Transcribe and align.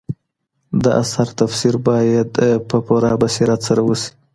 د 0.83 0.85
اثر 1.01 1.27
تفسیر 1.39 1.75
باید 1.87 2.31
په 2.69 2.77
پوره 2.85 3.11
بصیرت 3.21 3.59
سره 3.67 3.81
وسي. 3.87 4.11